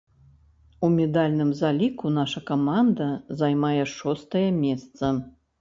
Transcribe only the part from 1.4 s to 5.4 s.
заліку наша каманда займае шостае месца.